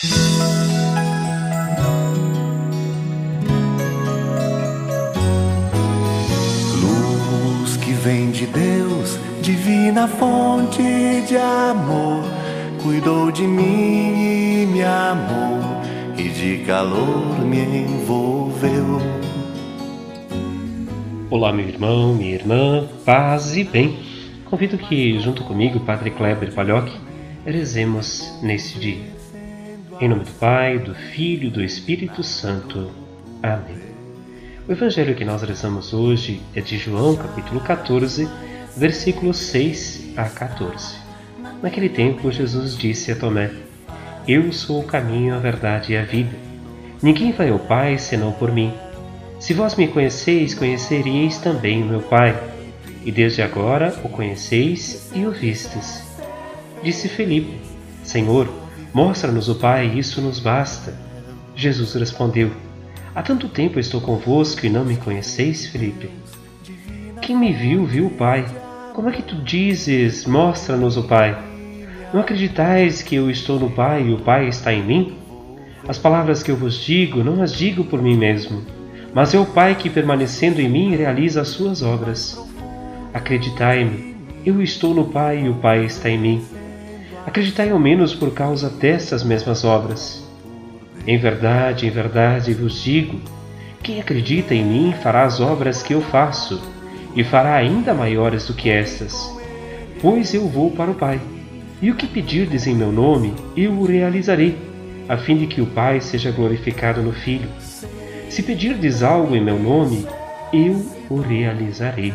Luz 0.00 0.10
que 7.78 7.90
vem 7.94 8.30
de 8.30 8.46
Deus, 8.46 9.18
divina 9.42 10.06
fonte 10.06 10.84
de 11.26 11.36
amor, 11.36 12.22
cuidou 12.80 13.32
de 13.32 13.42
mim 13.42 14.62
e 14.62 14.66
me 14.66 14.84
amou, 14.84 15.58
e 16.16 16.28
de 16.28 16.58
calor 16.64 17.40
me 17.40 17.58
envolveu. 17.58 19.00
Olá, 21.28 21.52
meu 21.52 21.66
irmão, 21.66 22.14
minha 22.14 22.36
irmã, 22.36 22.86
paz 23.04 23.56
e 23.56 23.64
bem. 23.64 23.98
Convido 24.44 24.78
que, 24.78 25.18
junto 25.18 25.42
comigo, 25.42 25.80
Padre 25.80 26.12
Kleber 26.12 26.54
Palhoque, 26.54 26.96
rezemos 27.44 28.32
neste 28.40 28.78
dia. 28.78 29.17
Em 30.00 30.08
nome 30.08 30.22
do 30.22 30.30
Pai, 30.34 30.78
do 30.78 30.94
Filho 30.94 31.48
e 31.48 31.50
do 31.50 31.60
Espírito 31.60 32.22
Santo. 32.22 32.88
Amém. 33.42 33.82
O 34.68 34.70
evangelho 34.70 35.12
que 35.16 35.24
nós 35.24 35.42
rezamos 35.42 35.92
hoje 35.92 36.40
é 36.54 36.60
de 36.60 36.78
João, 36.78 37.16
capítulo 37.16 37.60
14, 37.60 38.28
versículos 38.76 39.38
6 39.38 40.12
a 40.16 40.28
14. 40.28 40.94
Naquele 41.60 41.88
tempo, 41.88 42.30
Jesus 42.30 42.76
disse 42.76 43.10
a 43.10 43.16
Tomé: 43.16 43.50
Eu 44.28 44.52
sou 44.52 44.82
o 44.82 44.84
caminho, 44.84 45.34
a 45.34 45.38
verdade 45.38 45.94
e 45.94 45.96
a 45.96 46.04
vida. 46.04 46.36
Ninguém 47.02 47.32
vai 47.32 47.48
ao 47.50 47.58
Pai 47.58 47.98
senão 47.98 48.30
por 48.30 48.52
mim. 48.52 48.72
Se 49.40 49.52
vós 49.52 49.74
me 49.74 49.88
conheceis, 49.88 50.54
conheceríeis 50.54 51.38
também 51.38 51.82
o 51.82 51.86
meu 51.86 52.02
Pai 52.02 52.40
e 53.04 53.10
desde 53.10 53.42
agora 53.42 53.98
o 54.04 54.08
conheceis 54.08 55.10
e 55.12 55.26
o 55.26 55.32
vistes. 55.32 56.04
Disse 56.84 57.08
Felipe: 57.08 57.58
Senhor, 58.04 58.48
mostra-nos 58.92 59.48
o 59.48 59.54
Pai, 59.54 59.86
isso 59.86 60.20
nos 60.20 60.38
basta. 60.40 60.94
Jesus 61.54 61.94
respondeu: 61.94 62.50
Há 63.14 63.22
tanto 63.22 63.48
tempo 63.48 63.80
estou 63.80 64.00
convosco 64.00 64.64
e 64.64 64.70
não 64.70 64.84
me 64.84 64.96
conheceis, 64.96 65.66
Felipe? 65.66 66.10
Quem 67.20 67.36
me 67.36 67.52
viu, 67.52 67.84
viu 67.84 68.06
o 68.06 68.10
Pai. 68.10 68.46
Como 68.94 69.08
é 69.08 69.12
que 69.12 69.22
tu 69.22 69.36
dizes: 69.36 70.24
Mostra-nos 70.24 70.96
o 70.96 71.02
Pai? 71.02 71.36
Não 72.12 72.20
acreditais 72.20 73.02
que 73.02 73.16
eu 73.16 73.30
estou 73.30 73.58
no 73.58 73.70
Pai 73.70 74.06
e 74.06 74.14
o 74.14 74.18
Pai 74.18 74.48
está 74.48 74.72
em 74.72 74.82
mim? 74.82 75.18
As 75.86 75.98
palavras 75.98 76.42
que 76.42 76.50
eu 76.50 76.56
vos 76.56 76.78
digo, 76.78 77.22
não 77.22 77.42
as 77.42 77.54
digo 77.54 77.84
por 77.84 78.00
mim 78.00 78.16
mesmo, 78.16 78.62
mas 79.14 79.34
é 79.34 79.38
o 79.38 79.46
Pai 79.46 79.74
que, 79.74 79.90
permanecendo 79.90 80.60
em 80.60 80.68
mim, 80.68 80.94
realiza 80.94 81.40
as 81.40 81.48
suas 81.48 81.82
obras. 81.82 82.38
Acreditai-me, 83.12 84.16
eu 84.44 84.62
estou 84.62 84.94
no 84.94 85.06
Pai 85.06 85.44
e 85.44 85.48
o 85.48 85.54
Pai 85.54 85.84
está 85.84 86.08
em 86.08 86.18
mim. 86.18 86.44
Acreditai 87.28 87.68
ao 87.68 87.78
menos 87.78 88.14
por 88.14 88.32
causa 88.32 88.70
destas 88.70 89.22
mesmas 89.22 89.62
obras. 89.62 90.26
Em 91.06 91.18
verdade, 91.18 91.86
em 91.86 91.90
verdade 91.90 92.54
vos 92.54 92.82
digo: 92.82 93.20
quem 93.82 94.00
acredita 94.00 94.54
em 94.54 94.64
mim 94.64 94.94
fará 95.02 95.24
as 95.24 95.38
obras 95.38 95.82
que 95.82 95.92
eu 95.92 96.00
faço, 96.00 96.58
e 97.14 97.22
fará 97.22 97.54
ainda 97.54 97.92
maiores 97.92 98.46
do 98.46 98.54
que 98.54 98.70
estas. 98.70 99.30
Pois 100.00 100.32
eu 100.32 100.48
vou 100.48 100.70
para 100.70 100.90
o 100.90 100.94
Pai, 100.94 101.20
e 101.82 101.90
o 101.90 101.96
que 101.96 102.06
pedirdes 102.06 102.66
em 102.66 102.74
meu 102.74 102.90
nome, 102.90 103.34
eu 103.54 103.72
o 103.72 103.84
realizarei, 103.84 104.56
a 105.06 105.18
fim 105.18 105.36
de 105.36 105.46
que 105.46 105.60
o 105.60 105.66
Pai 105.66 106.00
seja 106.00 106.30
glorificado 106.30 107.02
no 107.02 107.12
Filho. 107.12 107.50
Se 108.30 108.42
pedirdes 108.42 109.02
algo 109.02 109.36
em 109.36 109.44
meu 109.44 109.58
nome, 109.58 110.06
eu 110.50 110.82
o 111.10 111.20
realizarei 111.20 112.14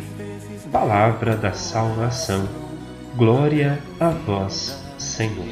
palavra 0.71 1.35
da 1.35 1.53
salvação. 1.53 2.49
Glória 3.15 3.77
a 3.99 4.09
vós, 4.09 4.82
Senhor. 5.03 5.45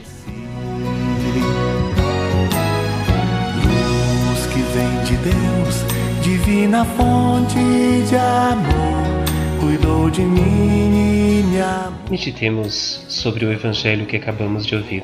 Luz 3.64 4.46
que 4.48 4.62
vem 4.74 5.04
de 5.04 5.18
Deus, 5.18 6.24
divina 6.24 6.86
fonte 6.86 7.60
de 8.10 8.16
amor, 8.16 9.60
cuidou 9.60 10.10
de 10.10 10.22
mim 10.22 11.42
e 11.42 11.44
me 11.44 11.62
amou. 11.62 12.00
Meditemos 12.10 13.06
sobre 13.10 13.46
o 13.46 13.52
Evangelho 13.52 14.06
que 14.06 14.16
acabamos 14.16 14.66
de 14.66 14.76
ouvir. 14.76 15.04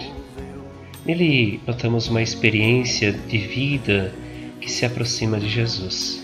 Nele 1.06 1.60
notamos 1.68 2.08
uma 2.08 2.22
experiência 2.22 3.12
de 3.12 3.38
vida 3.38 4.14
que 4.60 4.72
se 4.72 4.86
aproxima 4.86 5.40
de 5.40 5.50
Jesus. 5.50 6.24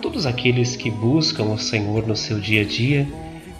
Todos 0.00 0.26
aqueles 0.26 0.74
que 0.76 0.90
buscam 0.90 1.44
o 1.44 1.58
Senhor 1.58 2.06
no 2.06 2.16
seu 2.16 2.38
dia 2.38 2.62
a 2.62 2.64
dia 2.64 3.06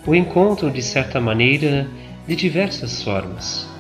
o 0.04 0.14
encontram 0.14 0.70
de 0.70 0.82
certa 0.82 1.20
maneira 1.20 1.88
de 2.26 2.34
diversas 2.34 3.02
formas. 3.02 3.71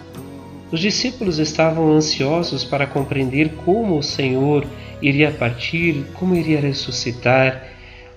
Os 0.72 0.80
discípulos 0.80 1.38
estavam 1.38 1.92
ansiosos 1.92 2.64
para 2.64 2.86
compreender 2.86 3.50
como 3.56 3.98
o 3.98 4.02
Senhor 4.02 4.66
iria 5.02 5.30
partir, 5.30 6.02
como 6.14 6.34
iria 6.34 6.58
ressuscitar, 6.58 7.68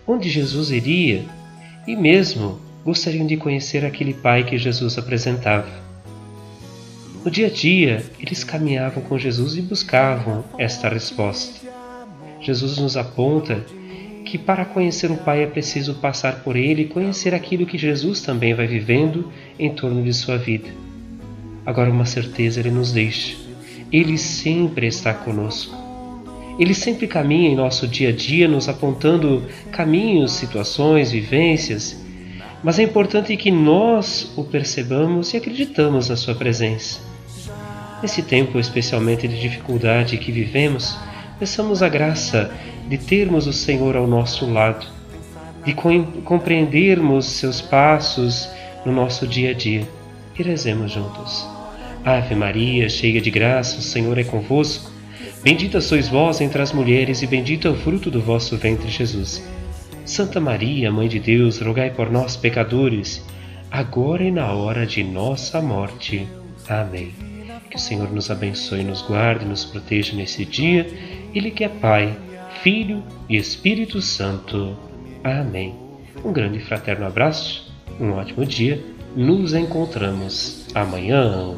onde 0.07 0.29
Jesus 0.29 0.71
iria 0.71 1.25
e 1.85 1.97
mesmo 1.97 2.61
gostariam 2.85 3.27
de 3.27 3.35
conhecer 3.35 3.83
aquele 3.83 4.13
Pai 4.13 4.45
que 4.45 4.57
Jesus 4.57 4.97
apresentava. 4.97 5.67
No 7.25 7.29
dia 7.29 7.47
a 7.47 7.49
dia, 7.49 8.05
eles 8.21 8.45
caminhavam 8.45 9.03
com 9.03 9.19
Jesus 9.19 9.57
e 9.57 9.61
buscavam 9.61 10.45
esta 10.57 10.87
resposta. 10.87 11.67
Jesus 12.39 12.77
nos 12.77 12.95
aponta 12.95 13.65
que 14.23 14.37
para 14.37 14.63
conhecer 14.63 15.11
o 15.11 15.17
Pai 15.17 15.43
é 15.43 15.47
preciso 15.47 15.95
passar 15.95 16.41
por 16.41 16.55
Ele 16.55 16.83
e 16.83 16.87
conhecer 16.87 17.33
aquilo 17.33 17.65
que 17.65 17.77
Jesus 17.77 18.21
também 18.21 18.53
vai 18.53 18.65
vivendo 18.65 19.29
em 19.59 19.73
torno 19.73 20.01
de 20.01 20.13
sua 20.13 20.37
vida. 20.37 20.69
Agora, 21.65 21.89
uma 21.89 22.05
certeza 22.05 22.59
Ele 22.59 22.71
nos 22.71 22.91
deixa: 22.91 23.35
Ele 23.91 24.17
sempre 24.17 24.87
está 24.87 25.13
conosco. 25.13 25.75
Ele 26.57 26.73
sempre 26.73 27.07
caminha 27.07 27.49
em 27.49 27.55
nosso 27.55 27.87
dia 27.87 28.09
a 28.09 28.11
dia, 28.13 28.47
nos 28.47 28.69
apontando 28.69 29.43
caminhos, 29.71 30.31
situações, 30.31 31.11
vivências, 31.11 31.99
mas 32.63 32.79
é 32.79 32.83
importante 32.83 33.35
que 33.35 33.51
nós 33.51 34.31
o 34.37 34.43
percebamos 34.43 35.33
e 35.33 35.37
acreditamos 35.37 36.09
na 36.09 36.15
Sua 36.15 36.33
presença. 36.33 37.01
Nesse 38.01 38.21
tempo, 38.21 38.57
especialmente 38.57 39.27
de 39.27 39.39
dificuldade 39.39 40.17
que 40.17 40.31
vivemos, 40.31 40.97
peçamos 41.37 41.83
a 41.83 41.89
graça 41.89 42.51
de 42.87 42.97
termos 42.97 43.47
o 43.47 43.53
Senhor 43.53 43.95
ao 43.95 44.07
nosso 44.07 44.49
lado, 44.49 44.85
de 45.65 45.73
compreendermos 46.23 47.25
seus 47.25 47.59
passos 47.61 48.49
no 48.85 48.91
nosso 48.91 49.27
dia 49.27 49.51
a 49.51 49.53
dia. 49.53 49.87
E 50.37 50.43
rezemos 50.43 50.91
juntos. 50.91 51.54
Ave 52.05 52.35
Maria, 52.35 52.87
cheia 52.87 53.19
de 53.19 53.31
graça, 53.31 53.79
o 53.79 53.81
Senhor 53.81 54.15
é 54.19 54.23
convosco. 54.23 54.91
Bendita 55.43 55.81
sois 55.81 56.07
vós 56.07 56.39
entre 56.39 56.61
as 56.61 56.71
mulheres, 56.71 57.23
e 57.23 57.27
bendito 57.27 57.67
é 57.67 57.71
o 57.71 57.75
fruto 57.75 58.11
do 58.11 58.21
vosso 58.21 58.55
ventre, 58.57 58.89
Jesus. 58.89 59.43
Santa 60.05 60.39
Maria, 60.39 60.91
Mãe 60.91 61.07
de 61.07 61.19
Deus, 61.19 61.59
rogai 61.59 61.89
por 61.89 62.11
nós, 62.11 62.37
pecadores, 62.37 63.25
agora 63.71 64.23
e 64.23 64.29
na 64.29 64.53
hora 64.53 64.85
de 64.85 65.03
nossa 65.03 65.59
morte. 65.59 66.27
Amém. 66.69 67.11
Que 67.71 67.75
o 67.75 67.79
Senhor 67.79 68.11
nos 68.11 68.29
abençoe, 68.29 68.83
nos 68.83 69.01
guarde, 69.01 69.43
nos 69.43 69.65
proteja 69.65 70.15
nesse 70.15 70.45
dia. 70.45 70.85
Ele 71.33 71.49
que 71.49 71.63
é 71.63 71.69
Pai, 71.69 72.15
Filho 72.61 73.03
e 73.27 73.35
Espírito 73.35 73.99
Santo. 73.99 74.77
Amém. 75.23 75.73
Um 76.23 76.31
grande 76.31 76.59
e 76.59 76.61
fraterno 76.61 77.07
abraço, 77.07 77.73
um 77.99 78.11
ótimo 78.11 78.45
dia. 78.45 78.79
Nos 79.15 79.55
encontramos 79.55 80.67
amanhã. 80.75 81.55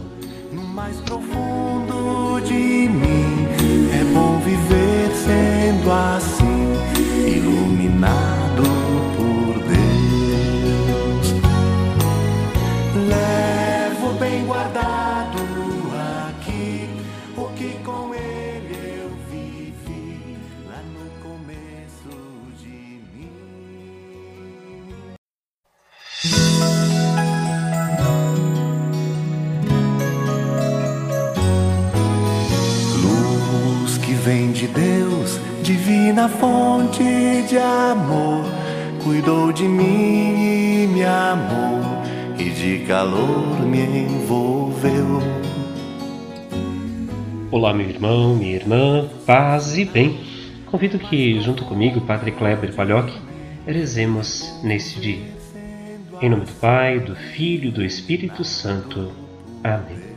No 0.51 0.63
mais 0.63 0.95
profundo 1.01 2.39
de 2.41 2.53
mim. 2.53 3.47
É 3.93 4.03
bom 4.13 4.39
viver 4.39 4.76
vem 34.27 34.51
de 34.51 34.67
Deus, 34.67 35.39
divina 35.63 36.27
fonte 36.27 37.01
de 37.47 37.57
amor, 37.57 38.43
cuidou 39.01 39.53
de 39.53 39.63
mim 39.63 40.83
e 40.83 40.87
me 40.87 41.01
amou, 41.05 42.03
e 42.37 42.49
de 42.49 42.79
calor 42.85 43.61
me 43.61 43.79
envolveu. 43.79 45.21
Olá, 47.49 47.73
meu 47.73 47.87
irmão, 47.87 48.35
minha 48.35 48.57
irmã, 48.57 49.07
paz 49.25 49.77
e 49.77 49.85
bem. 49.85 50.19
Convido 50.65 50.99
que, 50.99 51.39
junto 51.39 51.63
comigo, 51.63 52.01
Padre 52.01 52.33
Kleber 52.33 52.75
Palhoque, 52.75 53.17
rezemos 53.65 54.59
neste 54.61 54.99
dia. 54.99 55.23
Em 56.21 56.29
nome 56.29 56.43
do 56.43 56.51
Pai, 56.59 56.99
do 56.99 57.15
Filho 57.15 57.69
e 57.69 57.71
do 57.71 57.81
Espírito 57.81 58.43
Santo. 58.43 59.09
Amém. 59.63 60.16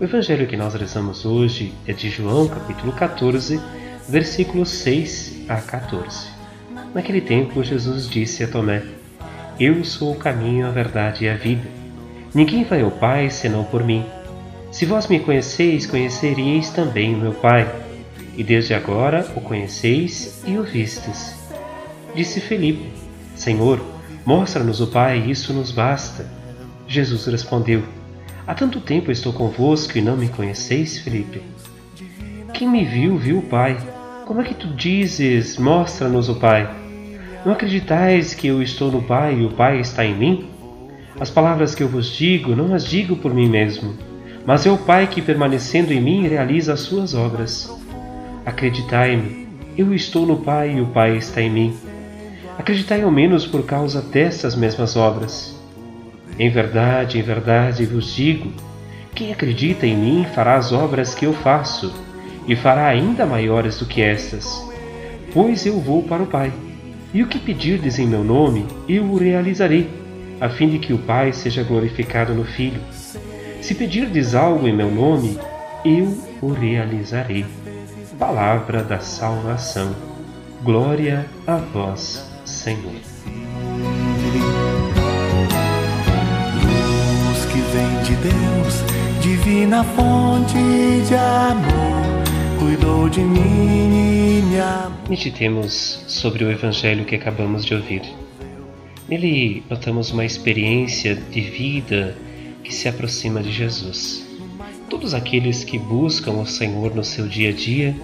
O 0.00 0.04
evangelho 0.04 0.46
que 0.46 0.56
nós 0.56 0.74
rezamos 0.74 1.26
hoje 1.26 1.74
é 1.84 1.92
de 1.92 2.08
João, 2.08 2.46
capítulo 2.46 2.92
14, 2.92 3.60
versículos 4.08 4.68
6 4.68 5.46
a 5.48 5.56
14. 5.56 6.28
Naquele 6.94 7.20
tempo, 7.20 7.64
Jesus 7.64 8.08
disse 8.08 8.44
a 8.44 8.48
Tomé: 8.48 8.84
Eu 9.58 9.82
sou 9.82 10.12
o 10.12 10.16
caminho, 10.16 10.68
a 10.68 10.70
verdade 10.70 11.24
e 11.24 11.28
a 11.28 11.34
vida. 11.34 11.68
Ninguém 12.32 12.62
vai 12.62 12.82
ao 12.82 12.92
Pai 12.92 13.28
senão 13.28 13.64
por 13.64 13.82
mim. 13.82 14.06
Se 14.70 14.86
vós 14.86 15.08
me 15.08 15.18
conheceis, 15.18 15.84
conheceríeis 15.84 16.70
também 16.70 17.16
o 17.16 17.18
meu 17.18 17.32
Pai. 17.32 17.68
E 18.36 18.44
desde 18.44 18.74
agora 18.74 19.26
o 19.34 19.40
conheceis 19.40 20.44
e 20.46 20.56
o 20.58 20.62
vistes. 20.62 21.34
Disse 22.14 22.40
Felipe: 22.40 22.88
Senhor, 23.34 23.80
mostra-nos 24.24 24.80
o 24.80 24.86
Pai, 24.86 25.18
isso 25.28 25.52
nos 25.52 25.72
basta. 25.72 26.24
Jesus 26.86 27.26
respondeu: 27.26 27.97
Há 28.48 28.54
tanto 28.54 28.80
tempo 28.80 29.12
estou 29.12 29.30
convosco 29.30 29.98
e 29.98 30.00
não 30.00 30.16
me 30.16 30.30
conheceis, 30.30 30.98
Felipe? 31.00 31.42
Quem 32.54 32.66
me 32.66 32.82
viu, 32.82 33.18
viu 33.18 33.40
o 33.40 33.42
Pai. 33.42 33.76
Como 34.24 34.40
é 34.40 34.44
que 34.44 34.54
tu 34.54 34.68
dizes, 34.68 35.58
mostra-nos 35.58 36.30
o 36.30 36.34
Pai? 36.34 36.66
Não 37.44 37.52
acreditais 37.52 38.32
que 38.32 38.46
eu 38.46 38.62
estou 38.62 38.90
no 38.90 39.02
Pai 39.02 39.34
e 39.34 39.44
o 39.44 39.50
Pai 39.50 39.80
está 39.80 40.02
em 40.02 40.14
mim? 40.14 40.48
As 41.20 41.28
palavras 41.28 41.74
que 41.74 41.82
eu 41.82 41.88
vos 41.88 42.10
digo, 42.16 42.56
não 42.56 42.74
as 42.74 42.86
digo 42.86 43.16
por 43.16 43.34
mim 43.34 43.50
mesmo, 43.50 43.94
mas 44.46 44.64
é 44.64 44.70
o 44.70 44.78
Pai 44.78 45.06
que, 45.08 45.20
permanecendo 45.20 45.92
em 45.92 46.00
mim, 46.00 46.26
realiza 46.26 46.72
as 46.72 46.80
suas 46.80 47.12
obras. 47.12 47.70
Acreditai-me, 48.46 49.46
eu 49.76 49.92
estou 49.92 50.24
no 50.24 50.38
Pai 50.38 50.78
e 50.78 50.80
o 50.80 50.86
Pai 50.86 51.18
está 51.18 51.42
em 51.42 51.50
mim. 51.50 51.76
Acreditai 52.56 53.02
ao 53.02 53.10
menos 53.10 53.46
por 53.46 53.66
causa 53.66 54.00
destas 54.00 54.56
mesmas 54.56 54.96
obras. 54.96 55.57
Em 56.38 56.50
verdade, 56.50 57.18
em 57.18 57.22
verdade 57.22 57.84
vos 57.84 58.14
digo: 58.14 58.52
quem 59.14 59.32
acredita 59.32 59.86
em 59.86 59.96
mim 59.96 60.26
fará 60.34 60.56
as 60.56 60.72
obras 60.72 61.14
que 61.14 61.26
eu 61.26 61.32
faço, 61.32 61.92
e 62.46 62.54
fará 62.54 62.86
ainda 62.86 63.26
maiores 63.26 63.78
do 63.78 63.86
que 63.86 64.00
estas. 64.00 64.64
Pois 65.32 65.66
eu 65.66 65.80
vou 65.80 66.02
para 66.02 66.22
o 66.22 66.26
Pai, 66.26 66.52
e 67.12 67.22
o 67.22 67.26
que 67.26 67.38
pedirdes 67.38 67.98
em 67.98 68.06
meu 68.06 68.22
nome, 68.22 68.66
eu 68.88 69.04
o 69.04 69.18
realizarei, 69.18 69.90
a 70.40 70.48
fim 70.48 70.68
de 70.68 70.78
que 70.78 70.92
o 70.92 70.98
Pai 70.98 71.32
seja 71.32 71.62
glorificado 71.64 72.32
no 72.32 72.44
Filho. 72.44 72.80
Se 73.60 73.74
pedirdes 73.74 74.34
algo 74.34 74.68
em 74.68 74.74
meu 74.74 74.90
nome, 74.90 75.36
eu 75.84 76.16
o 76.40 76.52
realizarei. 76.52 77.44
Palavra 78.18 78.82
da 78.82 79.00
salvação. 79.00 79.94
Glória 80.62 81.26
a 81.46 81.56
vós, 81.56 82.24
Senhor. 82.44 83.17
Divina 89.68 89.84
fonte 89.84 90.54
de 91.06 91.14
amor, 91.14 92.24
cuidou 92.58 93.06
de 93.10 93.20
mim 93.20 94.38
e 94.38 94.42
me 94.42 94.58
amou. 94.58 94.98
Meditemos 95.10 96.02
sobre 96.08 96.42
o 96.42 96.50
Evangelho 96.50 97.04
que 97.04 97.14
acabamos 97.14 97.66
de 97.66 97.74
ouvir. 97.74 98.00
Nele 99.06 99.62
notamos 99.68 100.10
uma 100.10 100.24
experiência 100.24 101.14
de 101.14 101.42
vida 101.42 102.16
que 102.64 102.74
se 102.74 102.88
aproxima 102.88 103.42
de 103.42 103.52
Jesus. 103.52 104.26
Todos 104.88 105.12
aqueles 105.12 105.64
que 105.64 105.78
buscam 105.78 106.40
o 106.40 106.46
Senhor 106.46 106.94
no 106.94 107.04
seu 107.04 107.28
dia 107.28 107.50
a 107.50 107.52
dia 107.52 107.94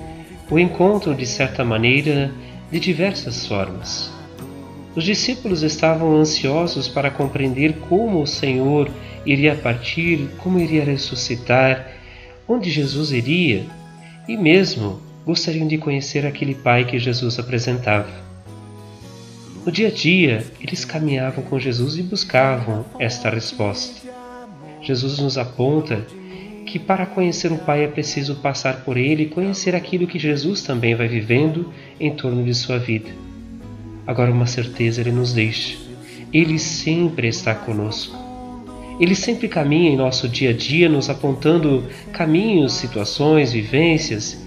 o 0.51 0.59
encontram 0.59 1.15
de 1.15 1.25
certa 1.25 1.65
maneira 1.65 2.31
de 2.71 2.79
diversas 2.79 3.47
formas. 3.47 4.14
Os 4.97 5.03
discípulos 5.03 5.63
estavam 5.63 6.17
ansiosos 6.17 6.87
para 6.89 7.11
compreender 7.11 7.75
como 7.89 8.23
o 8.23 8.27
Senhor 8.27 8.89
iria 9.27 9.57
partir, 9.57 10.29
como 10.39 10.59
iria 10.59 10.85
ressuscitar, 10.85 11.91
onde 12.47 12.71
Jesus 12.71 13.11
iria, 13.11 13.65
e 14.29 14.37
mesmo 14.37 15.01
gostariam 15.27 15.67
de 15.67 15.79
conhecer 15.79 16.25
aquele 16.25 16.55
Pai 16.55 16.85
que 16.85 16.99
Jesus 16.99 17.39
apresentava. 17.39 18.09
No 19.67 19.73
dia 19.73 19.89
a 19.89 19.91
dia, 19.91 20.47
eles 20.61 20.85
caminhavam 20.85 21.43
com 21.43 21.59
Jesus 21.59 21.97
e 21.97 22.03
buscavam 22.03 22.85
esta 22.99 23.31
resposta. 23.31 24.09
Jesus 24.81 25.19
nos 25.19 25.39
aponta 25.39 26.07
que 26.67 26.79
para 26.79 27.07
conhecer 27.07 27.51
o 27.51 27.59
Pai 27.59 27.83
é 27.83 27.89
preciso 27.89 28.37
passar 28.37 28.85
por 28.85 28.97
Ele 28.97 29.25
e 29.25 29.29
conhecer 29.29 29.75
aquilo 29.75 30.07
que 30.07 30.19
Jesus 30.19 30.63
também 30.63 30.95
vai 30.95 31.09
vivendo 31.09 31.73
em 31.99 32.15
torno 32.15 32.45
de 32.45 32.55
sua 32.55 32.79
vida. 32.79 33.24
Agora, 34.07 34.31
uma 34.31 34.47
certeza 34.47 35.01
Ele 35.01 35.13
nos 35.13 35.33
deixa: 35.33 35.77
Ele 36.33 36.59
sempre 36.59 37.29
está 37.29 37.55
conosco. 37.55 38.17
Ele 39.01 39.15
sempre 39.15 39.49
caminha 39.49 39.91
em 39.91 39.97
nosso 39.97 40.29
dia 40.29 40.51
a 40.51 40.53
dia, 40.53 40.89
nos 40.89 41.11
apontando 41.11 41.85
caminhos, 42.13 42.75
situações, 42.75 43.53
vivências, 43.53 44.41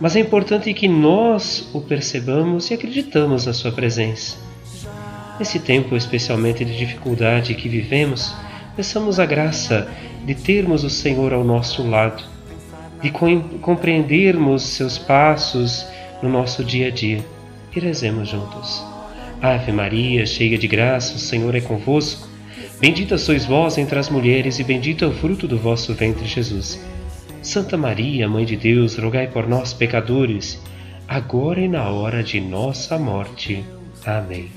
mas 0.00 0.14
é 0.14 0.20
importante 0.20 0.72
que 0.72 0.86
nós 0.86 1.68
o 1.74 1.80
percebamos 1.80 2.70
e 2.70 2.74
acreditamos 2.74 3.46
na 3.46 3.52
Sua 3.52 3.72
presença. 3.72 4.36
Nesse 5.38 5.58
tempo, 5.58 5.96
especialmente 5.96 6.64
de 6.64 6.76
dificuldade 6.76 7.54
que 7.54 7.68
vivemos, 7.68 8.32
peçamos 8.76 9.18
a 9.18 9.26
graça 9.26 9.88
de 10.24 10.34
termos 10.34 10.84
o 10.84 10.90
Senhor 10.90 11.32
ao 11.32 11.42
nosso 11.42 11.82
lado, 11.82 12.22
de 13.02 13.10
compreendermos 13.10 14.62
seus 14.62 14.98
passos 14.98 15.86
no 16.22 16.28
nosso 16.28 16.62
dia 16.62 16.88
a 16.88 16.90
dia 16.90 17.24
e 17.74 17.80
rezemos 17.80 18.28
juntos. 18.28 18.84
Ave 19.40 19.72
Maria, 19.72 20.26
cheia 20.26 20.58
de 20.58 20.68
graça, 20.68 21.16
o 21.16 21.18
Senhor 21.18 21.54
é 21.54 21.60
convosco. 21.60 22.28
Bendita 22.80 23.16
sois 23.16 23.44
vós 23.44 23.78
entre 23.78 23.98
as 23.98 24.08
mulheres, 24.08 24.58
e 24.58 24.64
bendito 24.64 25.04
é 25.04 25.08
o 25.08 25.12
fruto 25.12 25.48
do 25.48 25.58
vosso 25.58 25.94
ventre, 25.94 26.26
Jesus. 26.26 26.80
Santa 27.42 27.76
Maria, 27.76 28.28
Mãe 28.28 28.44
de 28.44 28.56
Deus, 28.56 28.96
rogai 28.96 29.26
por 29.26 29.48
nós, 29.48 29.72
pecadores, 29.72 30.62
agora 31.08 31.60
e 31.60 31.68
na 31.68 31.88
hora 31.88 32.22
de 32.22 32.40
nossa 32.40 32.98
morte. 32.98 33.64
Amém. 34.04 34.50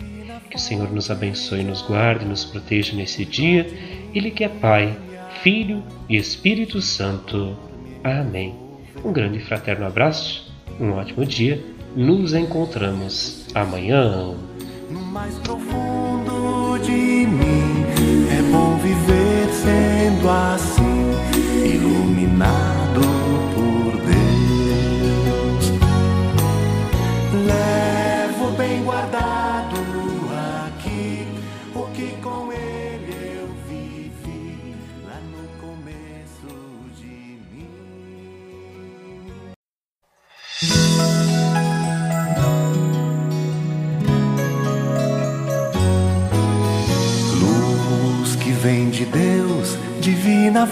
Que 0.49 0.57
o 0.57 0.59
Senhor 0.59 0.91
nos 0.91 1.09
abençoe, 1.09 1.63
nos 1.63 1.81
guarde, 1.81 2.25
nos 2.25 2.45
proteja 2.45 2.95
nesse 2.95 3.25
dia. 3.25 3.65
Ele 4.13 4.29
que 4.29 4.43
é 4.43 4.49
Pai, 4.49 4.95
Filho 5.41 5.83
e 6.07 6.15
Espírito 6.15 6.81
Santo. 6.81 7.57
Amém. 8.03 8.53
Um 9.03 9.11
grande 9.11 9.39
fraterno 9.39 9.85
abraço, 9.85 10.53
um 10.79 10.91
ótimo 10.91 11.25
dia. 11.25 11.63
Nos 11.95 12.33
encontramos 12.33 13.45
amanhã. 13.53 14.33
No 14.89 14.99
mais 14.99 15.35
profundo 15.35 16.79
de 16.79 16.91
mim, 17.27 17.85
é 18.31 18.41
bom 18.51 18.77
viver 18.77 19.47
sendo 19.53 20.27
assim, 20.27 21.11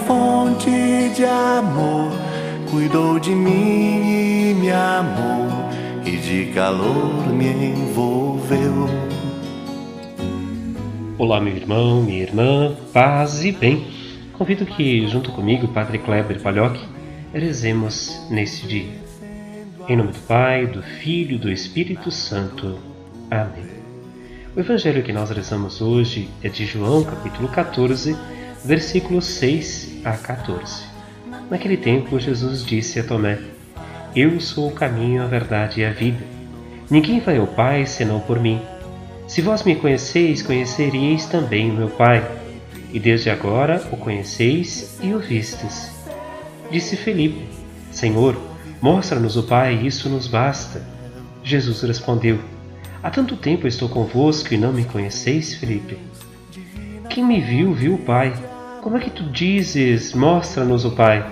fonte 0.06 1.10
de 1.14 1.24
amor, 1.24 2.12
cuidou 2.70 3.18
de 3.18 3.30
mim 3.30 4.50
e 4.50 4.54
me 4.54 4.70
amou, 4.70 5.48
e 6.04 6.16
de 6.16 6.52
calor 6.52 7.28
me 7.28 7.46
envolveu. 7.46 8.88
Olá, 11.18 11.40
meu 11.40 11.54
irmão, 11.54 12.02
minha 12.02 12.22
irmã, 12.22 12.74
paz 12.92 13.44
e 13.44 13.52
bem. 13.52 13.86
Convido 14.32 14.66
que, 14.66 15.06
junto 15.06 15.30
comigo, 15.30 15.68
Padre 15.68 15.98
Kleber 15.98 16.40
Palhoque, 16.40 16.84
rezemos 17.32 18.26
nesse 18.30 18.66
dia. 18.66 19.02
Em 19.88 19.96
nome 19.96 20.12
do 20.12 20.18
Pai, 20.20 20.66
do 20.66 20.82
Filho 20.82 21.36
e 21.36 21.38
do 21.38 21.50
Espírito 21.50 22.10
Santo. 22.10 22.78
Amém. 23.30 23.70
O 24.56 24.60
evangelho 24.60 25.02
que 25.02 25.12
nós 25.12 25.30
rezamos 25.30 25.80
hoje 25.80 26.28
é 26.42 26.48
de 26.48 26.66
João, 26.66 27.04
capítulo 27.04 27.48
14, 27.48 28.16
versículos 28.64 29.24
6 29.26 29.91
a 30.04 30.12
14. 30.12 30.84
Naquele 31.50 31.76
tempo, 31.76 32.18
Jesus 32.18 32.64
disse 32.64 32.98
a 32.98 33.04
Tomé: 33.04 33.38
Eu 34.14 34.40
sou 34.40 34.68
o 34.68 34.72
caminho, 34.72 35.22
a 35.22 35.26
verdade 35.26 35.80
e 35.80 35.84
a 35.84 35.92
vida. 35.92 36.24
Ninguém 36.90 37.20
vai 37.20 37.38
ao 37.38 37.46
Pai 37.46 37.86
senão 37.86 38.20
por 38.20 38.40
mim. 38.40 38.60
Se 39.26 39.40
vós 39.40 39.62
me 39.62 39.76
conheceis, 39.76 40.42
conheceríeis 40.42 41.26
também 41.26 41.70
o 41.70 41.74
meu 41.74 41.88
Pai, 41.88 42.22
e 42.92 42.98
desde 42.98 43.30
agora 43.30 43.82
o 43.90 43.96
conheceis 43.96 44.98
e 45.02 45.14
o 45.14 45.18
vistes. 45.18 45.90
Disse 46.70 46.96
Felipe: 46.96 47.46
Senhor, 47.90 48.36
mostra-nos 48.80 49.36
o 49.36 49.42
Pai, 49.42 49.74
isso 49.74 50.08
nos 50.08 50.26
basta. 50.26 50.82
Jesus 51.42 51.82
respondeu: 51.82 52.38
Há 53.02 53.10
tanto 53.10 53.36
tempo 53.36 53.66
estou 53.66 53.88
convosco 53.88 54.54
e 54.54 54.58
não 54.58 54.72
me 54.72 54.84
conheceis, 54.84 55.54
Felipe? 55.54 55.98
Quem 57.08 57.24
me 57.24 57.40
viu, 57.40 57.74
viu 57.74 57.94
o 57.94 57.98
Pai. 57.98 58.32
Como 58.82 58.96
é 58.96 59.00
que 59.00 59.10
tu 59.10 59.22
dizes, 59.22 60.12
mostra-nos 60.12 60.84
o 60.84 60.90
Pai? 60.90 61.24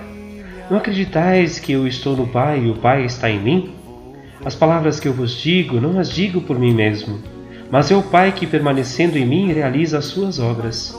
Não 0.69 0.77
acreditais 0.77 1.59
que 1.59 1.73
eu 1.73 1.85
estou 1.85 2.15
no 2.15 2.25
Pai 2.25 2.61
e 2.61 2.69
o 2.69 2.77
Pai 2.77 3.03
está 3.03 3.29
em 3.29 3.41
mim? 3.41 3.73
As 4.45 4.55
palavras 4.55 5.01
que 5.01 5.07
eu 5.09 5.11
vos 5.11 5.35
digo, 5.35 5.81
não 5.81 5.99
as 5.99 6.09
digo 6.09 6.39
por 6.39 6.57
mim 6.57 6.73
mesmo, 6.73 7.19
mas 7.69 7.91
é 7.91 7.95
o 7.95 8.03
Pai 8.03 8.31
que, 8.31 8.47
permanecendo 8.47 9.17
em 9.17 9.25
mim, 9.25 9.51
realiza 9.51 9.97
as 9.97 10.05
suas 10.05 10.39
obras. 10.39 10.97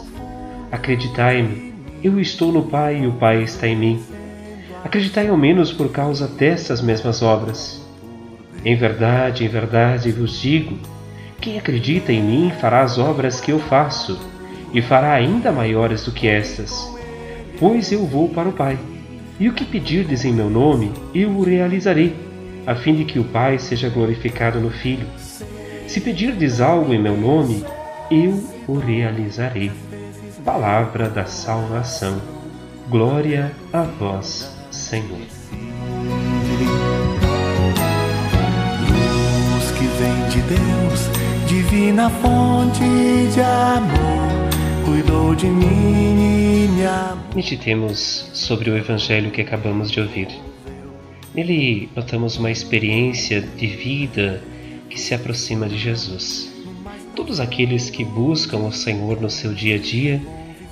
Acreditai-me, 0.71 1.73
eu 2.05 2.21
estou 2.21 2.53
no 2.53 2.65
Pai 2.65 3.01
e 3.01 3.07
o 3.07 3.13
Pai 3.13 3.43
está 3.43 3.67
em 3.67 3.75
mim. 3.75 4.03
Acreditai 4.85 5.29
ao 5.29 5.39
menos 5.39 5.73
por 5.73 5.91
causa 5.91 6.29
destas 6.29 6.83
mesmas 6.83 7.23
obras. 7.23 7.83
Em 8.63 8.77
verdade, 8.77 9.47
em 9.47 9.49
verdade 9.49 10.13
vos 10.13 10.39
digo: 10.39 10.77
quem 11.41 11.59
acredita 11.59 12.13
em 12.13 12.23
mim 12.23 12.53
fará 12.61 12.83
as 12.83 12.99
obras 12.99 13.41
que 13.41 13.53
eu 13.53 13.59
faço, 13.59 14.32
e 14.73 14.81
fará 14.83 15.13
ainda 15.13 15.53
maiores 15.53 16.05
do 16.05 16.13
que 16.13 16.29
estas, 16.29 16.89
pois 17.59 17.93
eu 17.93 18.07
vou 18.07 18.29
para 18.29 18.49
o 18.49 18.53
Pai. 18.53 18.79
E 19.39 19.49
o 19.49 19.53
que 19.53 19.65
pedirdes 19.65 20.25
em 20.25 20.33
meu 20.33 20.49
nome, 20.49 20.93
eu 21.15 21.31
o 21.31 21.43
realizarei 21.43 22.15
a 22.67 22.75
fim 22.75 22.95
de 22.95 23.05
que 23.05 23.19
o 23.19 23.25
Pai 23.25 23.59
seja 23.59 23.89
glorificado 23.89 24.61
no 24.61 24.71
Filho. 24.71 25.07
Se 25.87 26.01
pedirdes 26.01 26.61
algo 26.61 26.95
em 26.95 27.01
meu 27.01 27.17
nome, 27.17 27.65
eu 28.11 28.43
o 28.67 28.79
realizarei. 28.79 29.71
Palavra 30.45 31.09
da 31.09 31.25
salvação. 31.25 32.21
Glória 32.89 33.53
a 33.73 33.83
vós, 33.83 34.57
Senhor. 34.71 35.19
Luz 38.89 39.71
que 39.73 39.87
vem 39.99 40.29
de 40.29 40.41
Deus, 40.43 41.11
divina 41.47 42.11
fonte 42.11 42.81
de 43.33 43.41
amor, 43.41 44.42
cuidou 44.85 45.35
de 45.35 45.47
mim 45.47 46.65
e 46.65 46.69
me 46.69 46.85
amou. 46.85 47.25
Meditemos 47.35 48.31
sobre 48.33 48.71
o 48.71 48.77
Evangelho 48.77 49.31
que 49.31 49.41
acabamos 49.41 49.91
de 49.91 50.01
ouvir. 50.01 50.29
Nele 51.35 51.89
notamos 51.95 52.37
uma 52.37 52.51
experiência 52.51 53.41
de 53.41 53.67
vida 53.67 54.43
que 54.91 55.01
se 55.01 55.15
aproxima 55.15 55.69
de 55.69 55.79
Jesus. 55.79 56.53
Todos 57.15 57.41
aqueles 57.41 57.91
que 57.91 58.05
buscam 58.05 58.59
o 58.59 58.73
Senhor 58.73 59.21
no 59.21 59.31
seu 59.31 59.55
dia 59.55 59.77
a 59.77 59.79
dia 59.79 60.21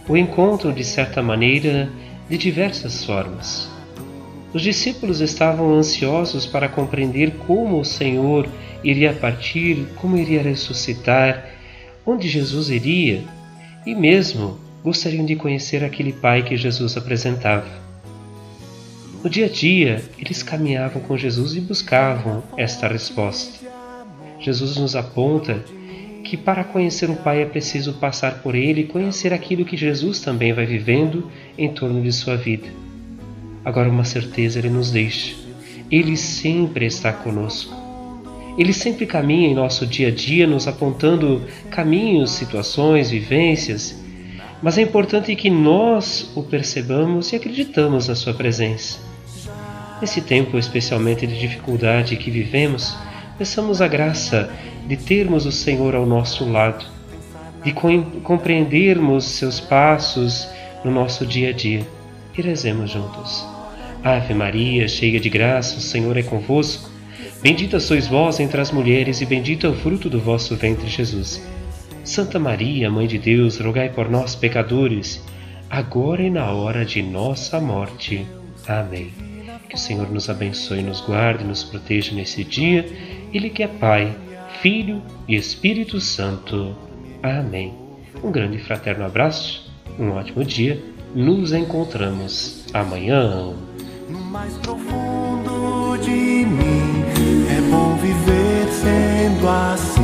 o 0.09 0.17
encontram 0.17 0.73
de 0.73 0.85
certa 0.85 1.23
maneira 1.23 1.89
de 2.29 2.37
diversas 2.37 3.05
formas. 3.05 3.71
Os 4.53 4.63
discípulos 4.63 5.21
estavam 5.21 5.75
ansiosos 5.75 6.45
para 6.45 6.69
compreender 6.69 7.33
como 7.47 7.79
o 7.79 7.85
Senhor 7.85 8.49
iria 8.83 9.13
partir, 9.13 9.87
como 9.97 10.17
iria 10.17 10.43
ressuscitar, 10.43 11.49
onde 12.05 12.29
Jesus 12.29 12.71
iria 12.71 13.23
e 13.87 13.95
mesmo 13.95 14.59
gostariam 14.83 15.25
de 15.25 15.37
conhecer 15.37 15.85
aquele 15.85 16.13
Pai 16.13 16.43
que 16.43 16.57
Jesus 16.57 16.97
apresentava. 16.97 17.69
No 19.23 19.29
dia 19.29 19.47
a 19.47 19.49
dia, 19.49 20.03
eles 20.19 20.43
caminhavam 20.43 21.03
com 21.03 21.17
Jesus 21.17 21.55
e 21.55 21.61
buscavam 21.61 22.43
esta 22.57 22.89
resposta. 22.89 23.59
Jesus 24.39 24.77
nos 24.77 24.97
aponta 24.97 25.63
que 26.25 26.37
para 26.37 26.65
conhecer 26.65 27.11
o 27.11 27.17
Pai 27.17 27.43
é 27.43 27.47
preciso 27.47 27.95
passar 27.95 28.43
por 28.43 28.55
Ele 28.55 28.83
e 28.83 28.87
conhecer 28.87 29.33
aquilo 29.33 29.65
que 29.65 29.77
Jesus 29.77 30.21
também 30.21 30.53
vai 30.53 30.65
vivendo 30.65 31.31
em 31.59 31.73
torno 31.73 32.01
de 32.01 32.13
sua 32.13 32.37
vida. 32.37 32.69
Agora, 33.65 33.91
uma 33.91 34.05
certeza 34.05 34.59
Ele 34.59 34.71
nos 34.71 34.91
deixa: 34.91 35.35
Ele 35.91 36.17
sempre 36.17 36.87
está 36.87 37.13
conosco. 37.13 37.80
Ele 38.59 38.73
sempre 38.73 39.07
caminha 39.07 39.49
em 39.49 39.55
nosso 39.55 39.87
dia 39.87 40.09
a 40.09 40.11
dia, 40.11 40.47
nos 40.47 40.69
apontando 40.69 41.43
caminhos, 41.71 42.33
situações, 42.33 43.11
vivências, 43.11 43.99
mas 44.63 44.77
é 44.77 44.83
importante 44.83 45.35
que 45.35 45.49
nós 45.49 46.31
o 46.35 46.43
percebamos 46.43 47.33
e 47.33 47.37
acreditamos 47.37 48.09
na 48.09 48.15
Sua 48.15 48.35
presença. 48.35 48.99
Nesse 50.01 50.21
tempo, 50.21 50.59
especialmente 50.59 51.27
de 51.27 51.39
dificuldade 51.39 52.17
que 52.17 52.31
vivemos, 52.31 52.97
peçamos 53.39 53.81
a 53.81 53.89
graça 53.89 54.51
de 54.87 54.97
termos 54.97 55.47
o 55.47 55.53
Senhor 55.53 55.95
ao 55.95 56.05
nosso 56.05 56.51
lado, 56.51 56.85
de 57.65 57.73
compreendermos 58.23 59.25
seus 59.25 59.61
passos 59.61 60.49
no 60.85 60.91
nosso 60.91 61.27
dia 61.27 61.51
a 61.51 61.53
dia. 61.53 61.87
E 62.37 62.43
rezemos 62.43 62.91
juntos. 62.91 63.47
Ave 64.03 64.33
Maria, 64.33 64.89
cheia 64.89 65.21
de 65.21 65.29
graça, 65.29 65.77
o 65.77 65.81
Senhor 65.81 66.17
é 66.17 66.23
convosco. 66.23 66.91
Bendita 67.43 67.81
sois 67.81 68.07
vós 68.07 68.39
entre 68.39 68.61
as 68.61 68.71
mulheres, 68.71 69.23
e 69.23 69.27
bendito 69.27 69.67
é 69.67 69.71
o 69.71 69.75
fruto 69.75 70.11
do 70.11 70.21
vosso 70.21 70.55
ventre, 70.57 70.89
Jesus. 70.89 71.43
Santa 72.05 72.39
Maria, 72.39 72.91
Mãe 72.91 73.07
de 73.07 73.19
Deus, 73.19 73.59
rogai 73.59 73.89
por 73.89 74.11
nós, 74.11 74.35
pecadores, 74.35 75.25
agora 75.71 76.23
e 76.23 76.29
na 76.29 76.51
hora 76.51 76.85
de 76.85 77.03
nossa 77.03 77.59
morte. 77.59 78.27
Amém. 78.69 79.11
Que 79.71 79.75
o 79.75 79.79
Senhor 79.79 80.11
nos 80.11 80.29
abençoe, 80.29 80.83
nos 80.83 81.01
guarde, 81.01 81.45
nos 81.45 81.65
proteja 81.65 82.15
nesse 82.15 82.45
dia. 82.45 82.85
Ele 83.33 83.49
que 83.49 83.63
é 83.63 83.69
Pai, 83.69 84.15
Filho 84.61 85.01
e 85.27 85.35
Espírito 85.35 85.99
Santo. 85.99 86.77
Amém. 87.23 87.73
Um 88.23 88.31
grande 88.31 88.57
e 88.57 88.61
fraterno 88.61 89.07
abraço, 89.07 89.73
um 89.99 90.11
ótimo 90.11 90.45
dia. 90.45 90.83
Nos 91.15 91.53
encontramos 91.55 92.67
amanhã. 92.75 93.55
Viver 98.01 98.69
sendo 98.73 99.49
assim. 99.49 100.00